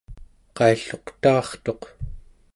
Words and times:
qailluqtaartuq 0.57 1.81